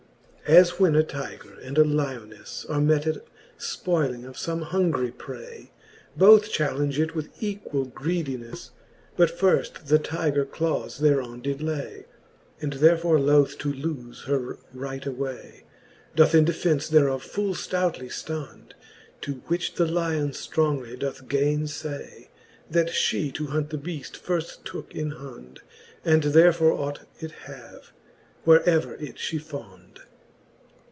As 0.47 0.77
when 0.81 0.97
a 0.97 1.03
Tygre 1.03 1.57
and 1.65 1.77
a 1.77 1.83
Lionefle 1.85 2.69
Are 2.69 2.81
met 2.81 3.07
at 3.07 3.23
ipoyling 3.57 4.25
of 4.27 4.35
fome 4.35 4.63
hungry 4.63 5.09
pray, 5.11 5.71
Both 6.17 6.51
challenge 6.51 6.99
it 6.99 7.15
with 7.15 7.33
equall 7.41 7.85
greedinefle; 7.89 8.71
But 9.15 9.29
firft 9.37 9.85
the 9.85 9.97
Tygre 9.97 10.43
clawes 10.43 10.97
thereon 10.99 11.39
did 11.41 11.61
lay; 11.61 12.05
And 12.59 12.73
therefore 12.73 13.17
loth 13.17 13.59
to 13.59 13.71
loofe 13.71 14.25
her 14.25 14.57
right 14.73 15.05
away, 15.05 15.63
Doth 16.17 16.35
in 16.35 16.43
defence 16.43 16.89
thereof 16.89 17.23
full 17.23 17.53
ftoutly 17.53 18.07
ftond: 18.07 18.73
To 19.21 19.35
which 19.47 19.75
the 19.75 19.85
Lion 19.85 20.31
ftrongly 20.31 20.99
doth 20.99 21.29
gainelay, 21.29 22.27
That 22.69 22.89
flie 22.89 23.31
to 23.35 23.45
hunt 23.47 23.69
the 23.69 23.77
beaft 23.77 24.19
firft 24.19 24.65
tooke 24.65 24.93
in 24.93 25.11
hond; 25.11 25.61
And 26.03 26.23
therefore 26.23 26.73
ought 26.73 27.07
it 27.21 27.31
have, 27.47 27.93
where 28.43 28.67
ever 28.67 28.97
fhe 28.97 29.33
it 29.35 29.41
fond. 29.41 29.87